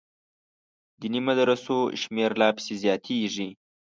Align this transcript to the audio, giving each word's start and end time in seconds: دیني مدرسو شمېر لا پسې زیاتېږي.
دیني 0.99 1.19
مدرسو 1.27 1.77
شمېر 2.01 2.31
لا 2.39 2.49
پسې 2.55 2.73
زیاتېږي. 2.83 3.49